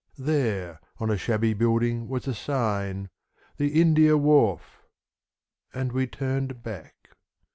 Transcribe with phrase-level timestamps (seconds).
[0.17, 3.11] There on a shabby building was a sign
[3.57, 4.81] "The India Wharf"...
[5.75, 7.09] and we turned back.